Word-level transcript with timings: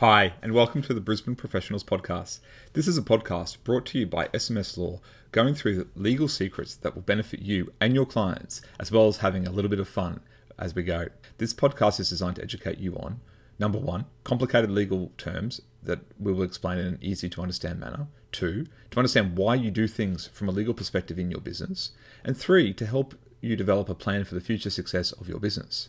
Hi, 0.00 0.34
and 0.42 0.52
welcome 0.52 0.82
to 0.82 0.92
the 0.92 1.00
Brisbane 1.00 1.36
Professionals 1.36 1.82
Podcast. 1.82 2.40
This 2.74 2.86
is 2.86 2.98
a 2.98 3.02
podcast 3.02 3.56
brought 3.64 3.86
to 3.86 3.98
you 3.98 4.04
by 4.04 4.28
SMS 4.28 4.76
Law, 4.76 5.00
going 5.32 5.54
through 5.54 5.74
the 5.74 5.86
legal 5.96 6.28
secrets 6.28 6.74
that 6.74 6.94
will 6.94 7.00
benefit 7.00 7.40
you 7.40 7.72
and 7.80 7.94
your 7.94 8.04
clients, 8.04 8.60
as 8.78 8.92
well 8.92 9.08
as 9.08 9.16
having 9.16 9.46
a 9.46 9.50
little 9.50 9.70
bit 9.70 9.80
of 9.80 9.88
fun 9.88 10.20
as 10.58 10.74
we 10.74 10.82
go. 10.82 11.06
This 11.38 11.54
podcast 11.54 11.98
is 11.98 12.10
designed 12.10 12.36
to 12.36 12.42
educate 12.42 12.76
you 12.76 12.94
on 12.96 13.20
number 13.58 13.78
one, 13.78 14.04
complicated 14.22 14.70
legal 14.70 15.12
terms 15.16 15.62
that 15.82 16.00
we 16.20 16.30
will 16.30 16.42
explain 16.42 16.76
in 16.76 16.86
an 16.88 16.98
easy 17.00 17.30
to 17.30 17.40
understand 17.40 17.80
manner, 17.80 18.08
two, 18.32 18.66
to 18.90 18.98
understand 18.98 19.38
why 19.38 19.54
you 19.54 19.70
do 19.70 19.88
things 19.88 20.26
from 20.26 20.46
a 20.46 20.52
legal 20.52 20.74
perspective 20.74 21.18
in 21.18 21.30
your 21.30 21.40
business, 21.40 21.92
and 22.22 22.36
three, 22.36 22.74
to 22.74 22.84
help 22.84 23.14
you 23.40 23.56
develop 23.56 23.88
a 23.88 23.94
plan 23.94 24.24
for 24.24 24.34
the 24.34 24.42
future 24.42 24.68
success 24.68 25.12
of 25.12 25.26
your 25.26 25.40
business. 25.40 25.88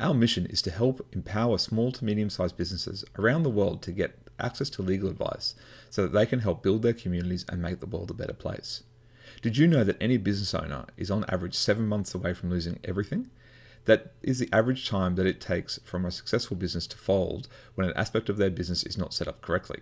Our 0.00 0.14
mission 0.14 0.46
is 0.46 0.62
to 0.62 0.70
help 0.70 1.06
empower 1.12 1.58
small 1.58 1.92
to 1.92 2.04
medium 2.06 2.30
sized 2.30 2.56
businesses 2.56 3.04
around 3.18 3.42
the 3.42 3.50
world 3.50 3.82
to 3.82 3.92
get 3.92 4.16
access 4.38 4.70
to 4.70 4.82
legal 4.82 5.10
advice 5.10 5.54
so 5.90 6.02
that 6.02 6.12
they 6.14 6.24
can 6.24 6.38
help 6.38 6.62
build 6.62 6.80
their 6.80 6.94
communities 6.94 7.44
and 7.50 7.60
make 7.60 7.80
the 7.80 7.86
world 7.86 8.10
a 8.10 8.14
better 8.14 8.32
place. 8.32 8.82
Did 9.42 9.58
you 9.58 9.66
know 9.66 9.84
that 9.84 10.00
any 10.00 10.16
business 10.16 10.54
owner 10.54 10.86
is 10.96 11.10
on 11.10 11.26
average 11.28 11.54
seven 11.54 11.86
months 11.86 12.14
away 12.14 12.32
from 12.32 12.48
losing 12.48 12.78
everything? 12.82 13.28
That 13.84 14.14
is 14.22 14.38
the 14.38 14.48
average 14.54 14.88
time 14.88 15.16
that 15.16 15.26
it 15.26 15.38
takes 15.38 15.78
from 15.84 16.06
a 16.06 16.10
successful 16.10 16.56
business 16.56 16.86
to 16.88 16.96
fold 16.96 17.46
when 17.74 17.86
an 17.86 17.96
aspect 17.96 18.30
of 18.30 18.38
their 18.38 18.50
business 18.50 18.82
is 18.84 18.96
not 18.96 19.12
set 19.12 19.28
up 19.28 19.42
correctly. 19.42 19.80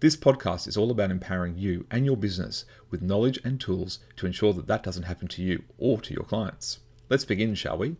This 0.00 0.16
podcast 0.16 0.66
is 0.66 0.78
all 0.78 0.90
about 0.90 1.10
empowering 1.10 1.58
you 1.58 1.84
and 1.90 2.06
your 2.06 2.16
business 2.16 2.64
with 2.90 3.02
knowledge 3.02 3.38
and 3.44 3.60
tools 3.60 3.98
to 4.16 4.26
ensure 4.26 4.54
that 4.54 4.66
that 4.66 4.82
doesn't 4.82 5.02
happen 5.02 5.28
to 5.28 5.42
you 5.42 5.64
or 5.76 6.00
to 6.00 6.14
your 6.14 6.24
clients. 6.24 6.78
Let's 7.10 7.26
begin, 7.26 7.54
shall 7.54 7.76
we? 7.76 7.96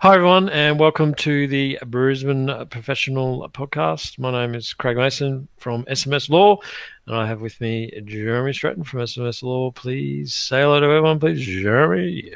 Hi, 0.00 0.14
everyone, 0.14 0.48
and 0.50 0.78
welcome 0.78 1.12
to 1.16 1.48
the 1.48 1.76
Brisbane 1.84 2.68
Professional 2.70 3.48
Podcast. 3.48 4.16
My 4.16 4.30
name 4.30 4.54
is 4.54 4.72
Craig 4.72 4.96
Mason 4.96 5.48
from 5.56 5.84
SMS 5.86 6.30
Law, 6.30 6.58
and 7.06 7.16
I 7.16 7.26
have 7.26 7.40
with 7.40 7.60
me 7.60 7.90
Jeremy 8.04 8.52
Stratton 8.52 8.84
from 8.84 9.00
SMS 9.00 9.42
Law. 9.42 9.72
Please 9.72 10.32
say 10.32 10.60
hello 10.60 10.78
to 10.78 10.86
everyone, 10.86 11.18
please, 11.18 11.44
Jeremy. 11.44 12.32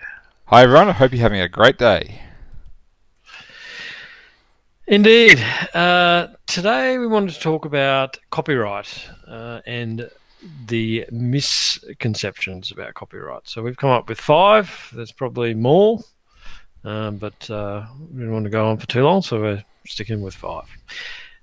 Hi, 0.46 0.64
everyone. 0.64 0.88
I 0.88 0.92
hope 0.92 1.12
you're 1.12 1.20
having 1.20 1.40
a 1.40 1.48
great 1.48 1.78
day. 1.78 2.20
Indeed. 4.88 5.38
Uh, 5.72 6.30
today, 6.48 6.98
we 6.98 7.06
wanted 7.06 7.32
to 7.34 7.40
talk 7.40 7.64
about 7.64 8.18
copyright 8.30 9.08
uh, 9.28 9.60
and 9.66 10.10
the 10.66 11.06
misconceptions 11.12 12.72
about 12.72 12.94
copyright. 12.94 13.48
So, 13.48 13.62
we've 13.62 13.76
come 13.76 13.90
up 13.90 14.08
with 14.08 14.20
five. 14.20 14.90
There's 14.92 15.12
probably 15.12 15.54
more. 15.54 16.00
Um, 16.84 17.16
but 17.16 17.48
uh, 17.50 17.86
we 18.10 18.18
didn't 18.18 18.32
want 18.32 18.44
to 18.44 18.50
go 18.50 18.68
on 18.68 18.78
for 18.78 18.86
too 18.86 19.02
long, 19.02 19.22
so 19.22 19.40
we're 19.40 19.64
sticking 19.86 20.20
with 20.20 20.34
five. 20.34 20.64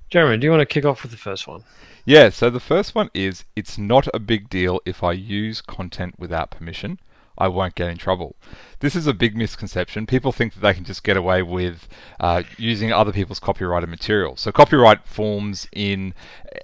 Jeremy, 0.09 0.37
do 0.37 0.45
you 0.45 0.51
want 0.51 0.61
to 0.61 0.65
kick 0.65 0.85
off 0.85 1.03
with 1.03 1.11
the 1.11 1.17
first 1.17 1.47
one? 1.47 1.63
Yeah, 2.05 2.29
so 2.29 2.49
the 2.49 2.59
first 2.59 2.95
one 2.95 3.09
is 3.13 3.45
it's 3.55 3.77
not 3.77 4.07
a 4.13 4.19
big 4.19 4.49
deal 4.49 4.81
if 4.85 5.03
I 5.03 5.11
use 5.11 5.61
content 5.61 6.15
without 6.17 6.49
permission. 6.49 6.99
I 7.39 7.47
won't 7.47 7.75
get 7.75 7.89
in 7.89 7.97
trouble. 7.97 8.35
This 8.79 8.95
is 8.95 9.07
a 9.07 9.13
big 9.13 9.35
misconception. 9.35 10.05
People 10.05 10.31
think 10.31 10.53
that 10.53 10.59
they 10.59 10.73
can 10.73 10.83
just 10.83 11.03
get 11.03 11.15
away 11.15 11.41
with 11.41 11.87
uh, 12.19 12.43
using 12.57 12.91
other 12.91 13.13
people's 13.13 13.39
copyrighted 13.39 13.89
material. 13.89 14.35
So, 14.35 14.51
copyright 14.51 15.07
forms 15.07 15.67
in 15.71 16.13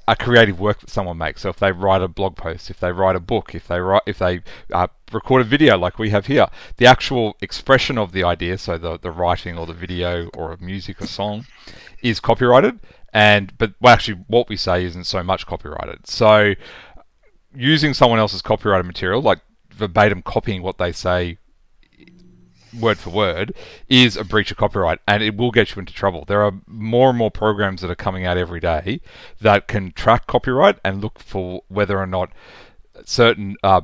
a 0.07 0.15
creative 0.15 0.59
work 0.59 0.81
that 0.81 0.89
someone 0.89 1.17
makes. 1.17 1.41
So, 1.41 1.49
if 1.49 1.57
they 1.57 1.71
write 1.71 2.01
a 2.01 2.07
blog 2.07 2.35
post, 2.35 2.69
if 2.69 2.79
they 2.79 2.91
write 2.91 3.15
a 3.15 3.21
book, 3.21 3.55
if 3.55 3.67
they 3.67 3.79
write, 3.79 4.03
if 4.05 4.19
they 4.19 4.41
uh, 4.71 4.87
record 5.11 5.41
a 5.41 5.45
video 5.45 5.77
like 5.77 5.97
we 5.97 6.09
have 6.09 6.25
here, 6.25 6.47
the 6.77 6.85
actual 6.85 7.37
expression 7.41 7.97
of 7.97 8.11
the 8.11 8.23
idea, 8.23 8.57
so 8.57 8.77
the 8.77 8.99
the 8.99 9.11
writing 9.11 9.57
or 9.57 9.65
the 9.65 9.73
video 9.73 10.29
or 10.37 10.51
a 10.51 10.57
music 10.61 11.01
or 11.01 11.07
song, 11.07 11.45
is 12.01 12.19
copyrighted. 12.19 12.79
And 13.13 13.57
but 13.57 13.75
well, 13.79 13.93
actually, 13.93 14.25
what 14.27 14.49
we 14.49 14.57
say 14.57 14.83
isn't 14.83 15.05
so 15.05 15.23
much 15.23 15.47
copyrighted. 15.47 16.05
So, 16.07 16.55
using 17.55 17.93
someone 17.93 18.19
else's 18.19 18.41
copyrighted 18.41 18.85
material, 18.85 19.21
like 19.21 19.39
verbatim 19.75 20.21
copying 20.21 20.61
what 20.61 20.77
they 20.77 20.91
say 20.91 21.37
word 22.79 22.97
for 22.97 23.09
word 23.09 23.53
is 23.88 24.17
a 24.17 24.23
breach 24.23 24.51
of 24.51 24.57
copyright 24.57 25.00
and 25.07 25.23
it 25.23 25.35
will 25.35 25.51
get 25.51 25.75
you 25.75 25.79
into 25.79 25.94
trouble. 25.94 26.25
There 26.27 26.44
are 26.44 26.53
more 26.67 27.09
and 27.09 27.17
more 27.17 27.31
programs 27.31 27.81
that 27.81 27.91
are 27.91 27.95
coming 27.95 28.25
out 28.25 28.38
every 28.38 28.59
day 28.59 29.01
that 29.41 29.67
can 29.67 29.91
track 29.91 30.27
copyright 30.27 30.79
and 30.83 31.01
look 31.01 31.19
for 31.19 31.63
whether 31.67 31.97
or 31.97 32.07
not 32.07 32.31
certain 33.05 33.55
uh, 33.63 33.81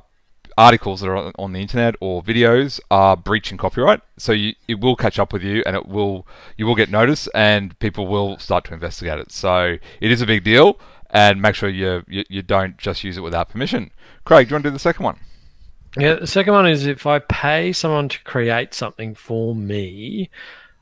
articles 0.57 1.01
that 1.01 1.09
are 1.09 1.31
on 1.39 1.53
the 1.53 1.59
internet 1.59 1.95
or 2.01 2.21
videos 2.21 2.79
are 2.89 3.15
breaching 3.15 3.57
copyright. 3.57 4.01
So 4.17 4.31
you, 4.31 4.53
it 4.67 4.79
will 4.79 4.95
catch 4.95 5.19
up 5.19 5.33
with 5.33 5.43
you 5.43 5.63
and 5.65 5.75
it 5.75 5.87
will 5.87 6.27
you 6.57 6.65
will 6.65 6.75
get 6.75 6.89
notice 6.89 7.27
and 7.33 7.77
people 7.79 8.07
will 8.07 8.37
start 8.39 8.65
to 8.65 8.73
investigate 8.73 9.19
it. 9.19 9.31
So 9.31 9.77
it 9.99 10.11
is 10.11 10.21
a 10.21 10.25
big 10.25 10.43
deal 10.43 10.79
and 11.09 11.41
make 11.41 11.55
sure 11.55 11.69
you, 11.69 12.03
you, 12.07 12.23
you 12.29 12.41
don't 12.41 12.77
just 12.77 13.03
use 13.03 13.17
it 13.17 13.21
without 13.21 13.49
permission. 13.49 13.91
Craig, 14.23 14.47
do 14.47 14.51
you 14.51 14.55
want 14.55 14.63
to 14.63 14.69
do 14.69 14.73
the 14.73 14.79
second 14.79 15.03
one? 15.03 15.17
Yeah, 15.97 16.15
the 16.15 16.27
second 16.27 16.53
one 16.53 16.67
is 16.67 16.85
if 16.85 17.05
I 17.05 17.19
pay 17.19 17.73
someone 17.73 18.07
to 18.09 18.23
create 18.23 18.73
something 18.73 19.13
for 19.13 19.53
me, 19.53 20.29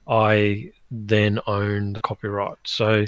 I 0.08 0.72
then 0.92 1.40
own 1.48 1.94
the 1.94 2.02
copyright. 2.02 2.58
So 2.64 3.06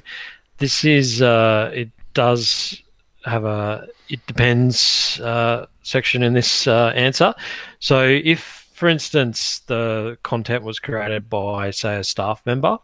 this 0.58 0.84
is 0.84 1.22
uh, 1.22 1.72
it 1.74 1.90
does 2.14 2.82
have 3.26 3.46
a 3.46 3.88
it 4.10 4.26
depends 4.26 5.20
uh, 5.22 5.68
section 5.84 6.24
in 6.24 6.34
this 6.34 6.66
uh, 6.66 6.92
answer. 6.96 7.36
So 7.80 8.04
if, 8.04 8.68
for 8.74 8.90
instance, 8.90 9.60
the 9.68 10.18
content 10.24 10.64
was 10.64 10.80
created 10.80 11.30
by 11.30 11.70
say 11.70 11.98
a 11.98 12.04
staff 12.04 12.42
member, 12.48 12.80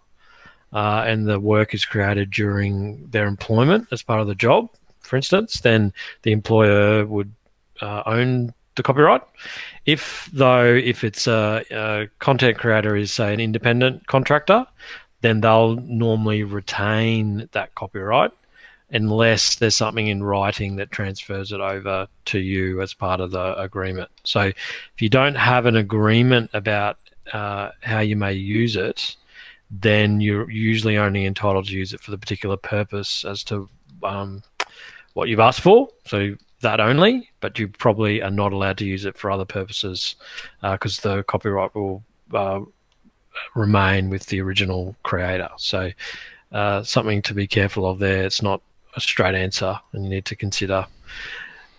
uh, 0.74 1.04
and 1.08 1.28
the 1.28 1.40
work 1.40 1.74
is 1.74 1.86
created 1.86 2.30
during 2.30 3.08
their 3.10 3.26
employment 3.26 3.88
as 3.92 4.04
part 4.04 4.22
of 4.22 4.28
the 4.28 4.36
job, 4.36 4.70
for 5.00 5.16
instance, 5.16 5.62
then 5.62 5.92
the 6.22 6.32
employer 6.32 7.06
would 7.06 7.34
uh, 7.82 8.04
own 8.06 8.54
the 8.78 8.84
copyright. 8.84 9.22
If 9.86 10.30
though, 10.32 10.74
if 10.74 11.04
it's 11.04 11.28
a, 11.28 11.64
a, 11.72 12.08
content 12.20 12.58
creator 12.58 12.96
is 12.96 13.12
say 13.12 13.34
an 13.34 13.40
independent 13.40 14.08
contractor, 14.08 14.66
then 15.22 15.42
they'll 15.42 15.76
normally 15.76 16.44
retain 16.44 17.50
that 17.52 17.76
copyright 17.76 18.32
unless 18.92 19.56
there's 19.56 19.76
something 19.76 20.08
in 20.08 20.24
writing 20.24 20.78
that 20.78 20.92
transfers 20.92 21.52
it 21.52 21.60
over 21.60 22.08
to 22.26 22.40
you 22.40 22.82
as 22.82 22.94
part 22.94 23.20
of 23.20 23.32
the 23.32 23.60
agreement. 23.60 24.10
So 24.24 24.42
if 24.42 25.02
you 25.02 25.10
don't 25.10 25.36
have 25.36 25.66
an 25.66 25.76
agreement 25.76 26.52
about 26.54 26.98
uh, 27.34 27.72
how 27.82 28.00
you 28.00 28.16
may 28.16 28.34
use 28.34 28.78
it, 28.78 29.18
then 29.70 30.22
you're 30.22 30.50
usually 30.50 30.98
only 30.98 31.26
entitled 31.26 31.66
to 31.66 31.74
use 31.74 31.94
it 31.94 32.00
for 32.00 32.12
the 32.12 32.18
particular 32.18 32.56
purpose 32.56 33.26
as 33.26 33.44
to 33.46 33.68
um, 34.04 34.42
what 35.14 35.28
you've 35.28 35.42
asked 35.42 35.62
for. 35.62 35.90
So 36.06 36.36
that 36.62 36.80
only, 36.80 37.30
but 37.40 37.60
you 37.60 37.68
probably 37.68 38.22
are 38.22 38.32
not 38.32 38.54
allowed 38.54 38.78
to 38.80 38.86
use 38.86 39.06
it 39.06 39.18
for 39.18 39.30
other 39.30 39.46
purposes 39.46 40.16
because 40.62 41.06
uh, 41.06 41.16
the 41.16 41.24
copyright 41.24 41.74
will 41.76 42.04
uh, 42.34 42.62
remain 43.56 44.10
with 44.10 44.26
the 44.28 44.42
original 44.42 44.96
creator. 45.04 45.50
So 45.58 45.92
uh, 46.52 46.84
something 46.84 47.22
to 47.24 47.34
be 47.34 47.48
careful 47.48 47.86
of 47.86 48.00
there. 48.00 48.24
It's 48.24 48.42
not 48.42 48.62
a 48.96 49.02
straight 49.02 49.36
answer, 49.36 49.80
and 49.94 50.04
you 50.04 50.10
need 50.10 50.26
to 50.26 50.36
consider 50.36 50.88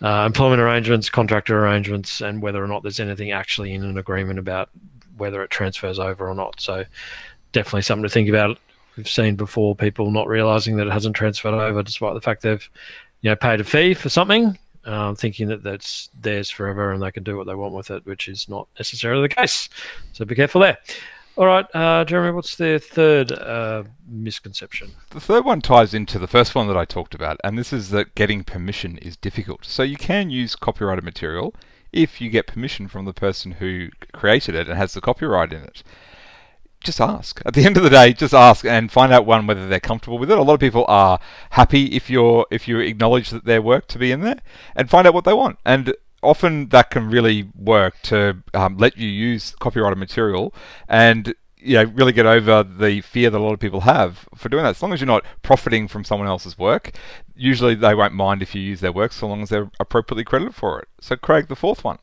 uh, 0.01 0.25
employment 0.27 0.61
arrangements, 0.61 1.11
contractor 1.11 1.59
arrangements, 1.59 2.21
and 2.21 2.41
whether 2.41 2.63
or 2.63 2.69
not 2.69 2.83
there's 2.83 3.01
anything 3.01 3.33
actually 3.33 3.75
in 3.75 3.83
an 3.83 3.99
agreement 3.99 4.39
about 4.39 4.71
whether 5.17 5.43
it 5.43 5.51
transfers 5.51 5.99
over 5.99 6.29
or 6.29 6.35
not. 6.35 6.61
So 6.61 6.85
definitely 7.51 7.83
something 7.83 8.05
to 8.05 8.09
think 8.09 8.29
about. 8.29 8.59
We've 8.97 9.09
seen 9.09 9.35
before 9.35 9.75
people 9.75 10.13
not 10.13 10.29
realizing 10.29 10.77
that 10.77 10.87
it 10.87 10.93
hasn't 10.93 11.17
transferred 11.17 11.55
over, 11.55 11.83
despite 11.83 12.15
the 12.15 12.21
fact 12.21 12.43
they've 12.43 12.69
you 13.23 13.31
know 13.31 13.37
paid 13.37 13.61
a 13.61 13.65
fee 13.65 13.95
for 13.95 14.09
something 14.09 14.57
um, 14.85 15.17
thinking 15.17 15.49
that 15.49 15.63
that's 15.63 16.11
theirs 16.21 16.51
forever 16.51 16.93
and 16.93 17.03
they 17.03 17.11
can 17.11 17.23
do 17.23 17.37
what 17.37 17.47
they 17.47 17.55
want 17.55 17.75
with 17.75 17.91
it, 17.91 18.07
which 18.07 18.29
is 18.29 18.49
not 18.49 18.69
necessarily 18.79 19.23
the 19.23 19.35
case. 19.35 19.69
So 20.13 20.25
be 20.25 20.35
careful 20.35 20.61
there. 20.61 20.79
All 21.37 21.47
right, 21.47 21.67
uh, 21.73 22.05
Jeremy, 22.05 22.35
what's 22.35 22.57
the 22.57 22.81
third 22.81 23.31
uh, 23.31 23.85
misconception? 24.09 24.91
The 25.11 25.21
third 25.21 25.45
one 25.45 25.61
ties 25.61 25.95
into 25.95 26.19
the 26.19 26.27
first 26.27 26.57
one 26.57 26.67
that 26.67 26.77
I 26.77 26.85
talked 26.85 27.15
about, 27.15 27.39
and 27.45 27.57
this 27.57 27.73
is 27.73 27.91
that 27.91 28.17
getting 28.17 28.43
permission 28.43 28.99
is 28.99 29.17
difficult. 29.17 29.65
So 29.65 29.85
you 29.85 29.97
can 29.97 30.31
use 30.31 30.57
copyrighted 30.57 31.05
material 31.05 31.55
if 31.93 32.21
you 32.21 32.29
get 32.29 32.49
permission 32.49 32.89
from 32.89 33.05
the 33.05 33.13
person 33.13 33.53
who 33.53 33.89
created 34.13 34.57
it 34.57 34.69
and 34.69 34.77
has 34.77 34.95
the 34.95 35.01
copyright 35.01 35.53
in 35.53 35.63
it 35.63 35.85
just 36.81 37.01
ask. 37.01 37.43
At 37.45 37.55
the 37.55 37.65
end 37.65 37.77
of 37.77 37.83
the 37.83 37.91
day, 37.91 38.13
just 38.13 38.35
ask 38.35 38.65
and 38.65 38.91
find 38.91 39.13
out 39.13 39.27
one 39.27 39.47
whether 39.47 39.67
they're 39.67 39.81
comfortable 39.81 40.19
with 40.19 40.31
it. 40.31 40.39
A 40.39 40.43
lot 40.43 40.55
of 40.55 40.61
people 40.61 40.85
are 40.89 41.19
happy 41.51 41.87
if 41.87 42.09
you're 42.09 42.47
if 42.51 42.69
you 42.69 42.79
acknowledge 42.81 43.31
that 43.31 43.45
their 43.45 43.63
work 43.63 43.89
to 43.89 43.99
be 43.99 44.13
in 44.13 44.21
there, 44.21 44.41
and 44.77 44.89
find 44.89 45.07
out 45.07 45.15
what 45.15 45.25
they 45.25 45.33
want. 45.33 45.59
And 45.65 45.95
often 46.23 46.69
that 46.69 46.91
can 46.91 47.09
really 47.09 47.51
work 47.55 47.95
to 48.03 48.43
um, 48.55 48.77
let 48.77 48.97
you 48.97 49.09
use 49.09 49.55
copyrighted 49.61 49.99
material 49.99 50.53
and 50.89 51.35
you 51.57 51.75
know 51.75 51.85
really 51.95 52.13
get 52.13 52.27
over 52.27 52.63
the 52.63 53.01
fear 53.03 53.31
that 53.31 53.39
a 53.39 53.43
lot 53.43 53.53
of 53.53 53.61
people 53.61 53.81
have 53.81 54.29
for 54.35 54.49
doing 54.49 54.63
that. 54.63 54.71
As 54.71 54.83
long 54.83 54.93
as 54.93 55.01
you're 55.01 55.07
not 55.07 55.25
profiting 55.43 55.89
from 55.89 56.05
someone 56.05 56.29
else's 56.29 56.59
work, 56.59 56.93
usually 57.35 57.75
they 57.75 57.95
won't 57.95 58.15
mind 58.15 58.43
if 58.43 58.55
you 58.55 58.61
use 58.61 58.81
their 58.81 58.93
work 58.93 59.13
so 59.13 59.27
long 59.27 59.43
as 59.43 59.49
they're 59.49 59.71
appropriately 59.81 60.25
credited 60.25 60.55
for 60.55 60.81
it. 60.81 60.89
So, 61.01 61.17
Craig, 61.17 61.49
the 61.49 61.57
fourth 61.57 61.85
one. 61.85 61.99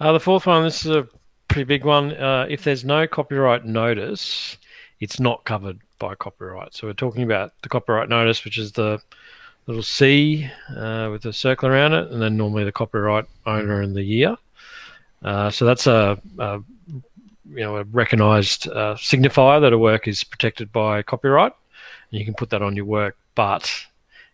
Uh, 0.00 0.12
the 0.12 0.20
fourth 0.20 0.46
one. 0.46 0.64
This 0.64 0.84
is 0.84 0.90
a 0.90 1.08
pretty 1.56 1.64
big 1.64 1.86
one. 1.86 2.12
Uh, 2.12 2.44
if 2.50 2.64
there's 2.64 2.84
no 2.84 3.06
copyright 3.06 3.64
notice, 3.64 4.58
it's 5.00 5.18
not 5.18 5.42
covered 5.44 5.78
by 5.98 6.14
copyright. 6.14 6.74
So 6.74 6.86
we're 6.86 6.92
talking 6.92 7.22
about 7.22 7.54
the 7.62 7.70
copyright 7.70 8.10
notice, 8.10 8.44
which 8.44 8.58
is 8.58 8.72
the 8.72 9.00
little 9.66 9.82
C 9.82 10.50
uh, 10.76 11.08
with 11.10 11.24
a 11.24 11.32
circle 11.32 11.70
around 11.70 11.94
it, 11.94 12.10
and 12.10 12.20
then 12.20 12.36
normally 12.36 12.64
the 12.64 12.72
copyright 12.72 13.24
owner 13.46 13.80
and 13.80 13.96
the 13.96 14.02
year. 14.02 14.36
Uh, 15.24 15.48
so 15.48 15.64
that's 15.64 15.86
a, 15.86 16.20
a, 16.38 16.60
you 16.88 17.64
know 17.64 17.78
a 17.78 17.84
recognised 17.84 18.68
uh, 18.68 18.94
signifier 18.96 19.58
that 19.62 19.72
a 19.72 19.78
work 19.78 20.06
is 20.06 20.24
protected 20.24 20.70
by 20.72 21.00
copyright, 21.00 21.52
and 22.10 22.18
you 22.18 22.26
can 22.26 22.34
put 22.34 22.50
that 22.50 22.60
on 22.60 22.76
your 22.76 22.84
work, 22.84 23.16
but 23.34 23.86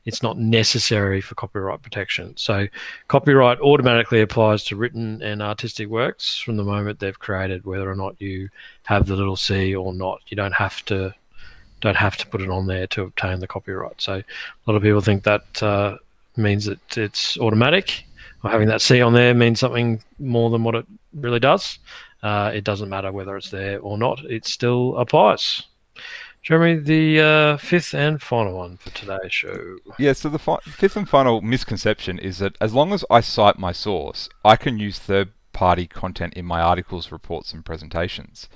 it's 0.04 0.22
not 0.22 0.38
necessary 0.38 1.20
for 1.20 1.34
copyright 1.34 1.82
protection. 1.82 2.36
So 2.36 2.66
copyright 3.08 3.60
automatically 3.60 4.20
applies 4.20 4.64
to 4.64 4.76
written 4.76 5.22
and 5.22 5.42
artistic 5.42 5.88
works 5.88 6.38
from 6.38 6.56
the 6.56 6.64
moment 6.64 6.98
they've 6.98 7.18
created, 7.18 7.64
whether 7.64 7.90
or 7.90 7.94
not 7.94 8.20
you 8.20 8.48
have 8.84 9.06
the 9.06 9.16
little 9.16 9.36
C 9.36 9.74
or 9.74 9.94
not. 9.94 10.20
You 10.26 10.36
don't 10.36 10.54
have 10.54 10.84
to 10.86 11.14
don't 11.80 11.96
have 11.96 12.16
to 12.16 12.26
put 12.28 12.40
it 12.40 12.48
on 12.48 12.66
there 12.66 12.86
to 12.86 13.02
obtain 13.02 13.40
the 13.40 13.46
copyright. 13.46 14.00
So 14.00 14.14
a 14.14 14.24
lot 14.66 14.76
of 14.76 14.82
people 14.82 15.00
think 15.00 15.24
that 15.24 15.62
uh, 15.62 15.98
means 16.36 16.64
that 16.66 16.96
it's 16.96 17.36
automatic, 17.38 18.04
or 18.42 18.50
having 18.50 18.68
that 18.68 18.80
C 18.80 19.00
on 19.02 19.12
there 19.12 19.34
means 19.34 19.60
something 19.60 20.00
more 20.18 20.48
than 20.50 20.62
what 20.64 20.76
it 20.76 20.86
really 21.12 21.40
does. 21.40 21.78
Uh, 22.22 22.52
it 22.54 22.62
doesn't 22.62 22.88
matter 22.88 23.10
whether 23.10 23.36
it's 23.36 23.50
there 23.50 23.80
or 23.80 23.98
not; 23.98 24.24
it 24.24 24.46
still 24.46 24.96
applies. 24.96 25.64
Jeremy, 26.42 26.80
the 26.80 27.20
uh, 27.20 27.56
fifth 27.56 27.94
and 27.94 28.20
final 28.20 28.58
one 28.58 28.76
for 28.76 28.90
today's 28.90 29.32
show. 29.32 29.76
Yeah, 29.96 30.12
so 30.12 30.28
the 30.28 30.40
fi- 30.40 30.58
fifth 30.64 30.96
and 30.96 31.08
final 31.08 31.40
misconception 31.40 32.18
is 32.18 32.38
that 32.38 32.56
as 32.60 32.74
long 32.74 32.92
as 32.92 33.04
I 33.08 33.20
cite 33.20 33.58
my 33.60 33.70
source, 33.70 34.28
I 34.44 34.56
can 34.56 34.78
use 34.80 34.98
third 34.98 35.30
party 35.52 35.86
content 35.86 36.34
in 36.34 36.44
my 36.44 36.60
articles, 36.60 37.12
reports, 37.12 37.52
and 37.52 37.64
presentations. 37.64 38.48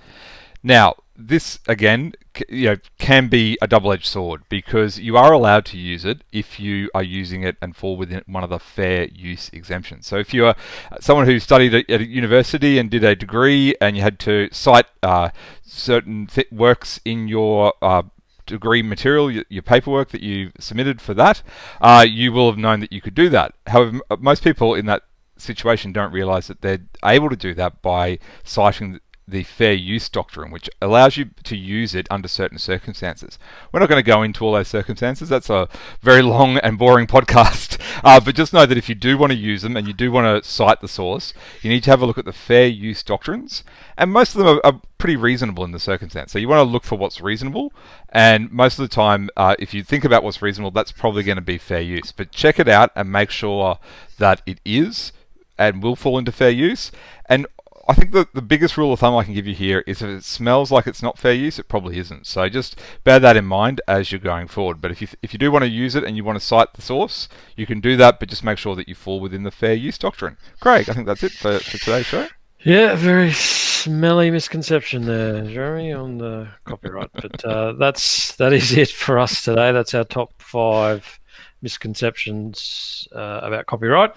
Now, 0.67 0.97
this 1.17 1.61
again, 1.69 2.15
you 2.49 2.71
know, 2.71 2.77
can 2.99 3.29
be 3.29 3.57
a 3.63 3.69
double-edged 3.69 4.05
sword 4.05 4.43
because 4.49 4.99
you 4.99 5.17
are 5.17 5.33
allowed 5.33 5.65
to 5.67 5.79
use 5.79 6.05
it 6.05 6.25
if 6.33 6.59
you 6.59 6.91
are 6.93 7.05
using 7.05 7.45
it 7.45 7.57
and 7.63 7.77
fall 7.77 7.97
within 7.97 8.25
one 8.27 8.43
of 8.43 8.51
the 8.51 8.59
fair 8.59 9.05
use 9.05 9.49
exemptions. 9.53 10.09
So, 10.09 10.17
if 10.17 10.35
you 10.35 10.45
are 10.45 10.57
someone 10.99 11.27
who 11.27 11.39
studied 11.39 11.73
at 11.73 12.01
a 12.01 12.05
university 12.05 12.81
and 12.81 12.91
did 12.91 13.05
a 13.05 13.15
degree, 13.15 13.77
and 13.81 13.97
you 13.97 14.03
had 14.03 14.19
to 14.21 14.49
cite 14.51 14.87
uh, 15.05 15.29
certain 15.63 16.29
works 16.51 16.99
in 17.05 17.29
your 17.29 17.75
uh, 17.81 18.03
degree 18.45 18.83
material, 18.83 19.31
your, 19.31 19.63
paperwork 19.63 20.11
that 20.11 20.21
you 20.21 20.51
submitted 20.59 21.01
for 21.01 21.15
that, 21.15 21.45
uh, 21.81 22.05
you 22.09 22.33
will 22.33 22.51
have 22.51 22.59
known 22.59 22.81
that 22.81 22.93
you 22.93 23.01
could 23.01 23.15
do 23.15 23.29
that. 23.29 23.55
However, 23.69 24.01
most 24.19 24.43
people 24.43 24.75
in 24.75 24.87
that 24.87 25.05
situation 25.39 25.93
don't 25.93 26.13
realize 26.13 26.47
that 26.49 26.61
they're 26.63 26.81
able 27.05 27.29
to 27.29 27.37
do 27.37 27.55
that 27.55 27.83
by 27.83 28.19
citing 28.43 29.01
the 29.29 29.43
fair 29.43 29.73
use 29.73 30.09
doctrine, 30.09 30.53
which 30.53 30.71
allows 30.81 31.17
you 31.17 31.31
to 31.43 31.57
use 31.57 31.95
it 31.95 32.07
under 32.11 32.29
certain 32.29 32.59
circumstances. 32.59 33.39
We're 33.73 33.81
not 33.81 33.89
going 33.89 34.03
to 34.03 34.09
go 34.09 34.23
into 34.23 34.45
all 34.45 34.53
those 34.53 34.69
circumstances. 34.69 35.29
That's 35.29 35.51
a 35.51 35.69
very 36.01 36.23
long 36.23 36.59
and 36.59 36.79
boring 36.79 37.07
podcast. 37.09 37.81
Uh, 38.05 38.21
but 38.21 38.37
just 38.37 38.53
know 38.53 38.67
that 38.67 38.79
if 38.79 38.89
you 38.89 38.95
do 38.95 39.19
want 39.19 39.33
to 39.33 39.39
use 39.39 39.63
them 39.63 39.77
and 39.77 39.87
you 39.87 39.93
do 39.93 40.13
want 40.13 40.45
to 40.45 40.49
cite 40.49 40.81
the 40.81 40.89
source, 40.89 41.35
you 41.61 41.71
need 41.71 41.83
to 41.85 41.91
have 41.91 42.03
a 42.03 42.07
look 42.07 42.19
at 42.19 42.25
the 42.25 42.33
fair 42.33 42.67
use 42.69 43.03
doctrines. 43.03 43.65
And 43.97 44.13
most 44.13 44.35
of 44.35 44.39
them 44.39 44.49
are, 44.49 44.61
are 44.65 44.81
pretty 44.99 45.17
reasonable 45.17 45.65
in 45.65 45.73
the 45.73 45.81
circumstance. 45.81 46.31
So 46.33 46.39
you 46.39 46.49
want 46.49 46.61
to 46.61 46.73
look 46.73 46.85
for 46.85 46.97
what's 46.97 47.21
reasonable. 47.21 47.73
And 48.11 48.51
most 48.53 48.79
of 48.79 48.89
the 48.89 48.95
time, 48.95 49.29
uh, 49.37 49.57
if 49.59 49.75
you 49.75 49.83
think 49.83 50.05
about 50.05 50.23
what's 50.23 50.41
reasonable, 50.41 50.71
that's 50.71 50.93
probably 50.93 51.25
going 51.25 51.37
to 51.37 51.43
be 51.43 51.59
fair 51.59 51.81
use. 51.81 52.13
But 52.13 52.31
check 52.31 52.61
it 52.61 52.69
out 52.69 52.91
and 52.95 53.11
make 53.11 53.31
sure 53.31 53.79
that 54.19 54.43
it 54.47 54.61
is 54.65 55.13
and 55.59 55.83
will 55.83 55.97
fall 55.97 56.19
into 56.19 56.33
fair 56.33 56.51
use. 56.51 56.93
And 57.29 57.47
I 57.89 57.95
think 57.95 58.13
the, 58.13 58.27
the 58.35 58.43
biggest 58.43 58.77
rule 58.77 58.93
of 58.93 59.01
thumb 59.01 59.15
I 59.15 59.25
can 59.25 59.35
give 59.35 59.47
you 59.47 59.55
here 59.55 59.85
is 59.87 60.03
if 60.03 60.09
it 60.09 60.25
smells 60.25 60.73
like 60.73 60.87
it's 60.87 61.03
not 61.03 61.19
fair 61.19 61.33
use, 61.33 61.59
it 61.59 61.69
probably 61.69 61.99
isn't. 61.99 62.27
So 62.27 62.49
just 62.49 62.81
bear 63.05 63.21
that 63.21 63.37
in 63.37 63.45
mind 63.45 63.81
as 63.87 64.11
you're 64.11 64.19
going 64.19 64.49
forward. 64.49 64.81
But 64.81 64.91
if 64.91 65.01
you, 65.01 65.09
if 65.23 65.33
you 65.33 65.39
do 65.39 65.53
want 65.53 65.63
to 65.63 65.71
use 65.71 65.95
it 65.95 66.05
and 66.05 66.17
you 66.17 66.25
want 66.25 66.39
to 66.39 66.45
cite 66.45 66.75
the 66.75 66.83
source, 66.83 67.29
you 67.57 67.67
can 67.67 67.81
do 67.81 67.97
that, 67.97 68.19
but 68.19 68.29
just 68.29 68.45
make 68.45 68.59
sure 68.59 68.75
that 68.75 68.89
you 68.89 68.95
fall 68.95 69.21
within 69.21 69.45
the 69.45 69.51
fair 69.51 69.75
use 69.75 69.99
doctrine. 69.99 70.37
Craig, 70.61 70.89
I 70.89 70.95
think 70.95 71.07
that's 71.07 71.23
it 71.23 71.33
for, 71.33 71.59
for 71.61 71.79
today's 71.79 72.07
show. 72.07 72.27
Yeah, 72.61 72.97
very 72.97 73.33
smelly 73.33 74.31
misconception 74.33 75.07
there, 75.07 75.45
Jeremy, 75.45 75.93
on 75.93 76.19
the 76.19 76.49
copyright. 76.65 77.11
but 77.13 77.45
uh, 77.45 77.73
that's 77.79 78.35
that 78.37 78.53
is 78.53 78.77
it 78.77 78.91
for 78.91 79.21
us 79.21 79.45
today. 79.45 79.71
That's 79.71 79.95
our 79.95 80.03
top 80.03 80.33
five 80.43 81.21
misconceptions 81.63 83.07
uh, 83.15 83.41
about 83.45 83.67
copyright. 83.67 84.15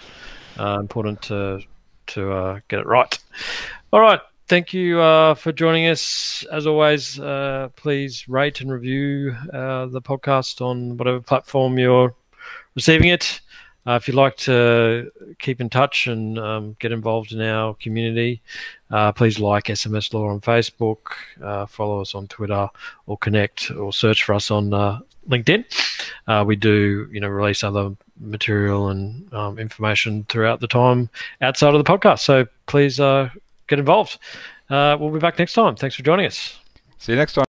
Uh, 0.58 0.80
important 0.80 1.22
to 1.24 1.60
to 2.10 2.32
uh, 2.32 2.60
get 2.68 2.80
it 2.80 2.86
right. 2.86 3.18
All 3.92 4.02
right. 4.02 4.20
Thank 4.48 4.74
you 4.74 5.00
uh, 5.00 5.36
for 5.36 5.52
joining 5.52 5.88
us. 5.88 6.44
As 6.52 6.66
always, 6.66 7.20
uh, 7.20 7.70
please 7.76 8.28
rate 8.28 8.62
and 8.62 8.72
review 8.72 9.36
uh, 9.54 9.86
the 9.86 10.02
podcast 10.02 10.60
on 10.60 10.98
whatever 10.98 11.22
platform 11.22 11.78
you're 11.78 12.16
receiving 12.74 13.10
it. 13.10 13.42
Uh, 13.86 13.94
if 13.94 14.08
you'd 14.08 14.16
like 14.16 14.36
to 14.38 15.12
keep 15.38 15.62
in 15.62 15.70
touch 15.70 16.08
and 16.08 16.38
um, 16.40 16.76
get 16.80 16.92
involved 16.92 17.32
in 17.32 17.42
our 17.42 17.76
community, 17.76 18.42
uh, 18.90 19.12
please 19.12 19.40
like 19.40 19.66
SMS 19.66 20.14
Law 20.14 20.28
on 20.28 20.42
Facebook, 20.42 21.14
follow 21.70 22.02
us 22.02 22.16
on 22.16 22.28
Twitter, 22.28 22.70
or 23.06 23.18
connect 23.20 23.72
or 23.72 23.94
search 23.94 24.24
for 24.24 24.34
us 24.34 24.50
on 24.50 24.72
LinkedIn. 25.30 25.64
we 26.46 26.56
do, 26.56 27.08
you 27.12 27.20
know, 27.20 27.30
release 27.30 27.64
other 27.64 27.96
material 28.20 28.90
and 28.90 29.34
um, 29.34 29.58
information 29.58 30.26
throughout 30.30 30.60
the 30.60 30.68
time 30.68 31.10
outside 31.42 31.74
of 31.74 31.84
the 31.84 31.90
podcast. 31.90 32.20
So 32.20 32.48
please 32.68 33.00
uh, 33.00 33.30
get 33.68 33.80
involved. 33.80 34.18
Uh, 34.70 34.98
we'll 35.00 35.12
be 35.12 35.20
back 35.20 35.40
next 35.40 35.54
time. 35.54 35.76
Thanks 35.76 35.96
for 35.96 36.04
joining 36.04 36.26
us. 36.26 36.60
See 36.98 37.14
you 37.14 37.18
next 37.18 37.34
time. 37.34 37.46